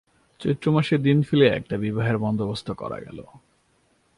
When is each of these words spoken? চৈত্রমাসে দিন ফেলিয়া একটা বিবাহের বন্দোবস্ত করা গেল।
চৈত্রমাসে 0.39 0.95
দিন 0.97 1.17
ফেলিয়া 1.21 1.55
একটা 1.55 1.75
বিবাহের 1.77 2.17
বন্দোবস্ত 2.17 2.67
করা 2.71 2.97
গেল। 2.99 3.19